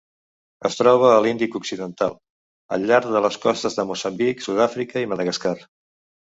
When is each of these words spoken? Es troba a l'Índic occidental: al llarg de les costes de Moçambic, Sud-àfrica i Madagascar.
Es 0.69 0.77
troba 0.77 1.09
a 1.17 1.19
l'Índic 1.25 1.57
occidental: 1.59 2.15
al 2.77 2.87
llarg 2.93 3.11
de 3.17 3.21
les 3.27 3.37
costes 3.45 3.79
de 3.81 3.87
Moçambic, 3.91 4.43
Sud-àfrica 4.49 5.05
i 5.05 5.13
Madagascar. 5.13 5.55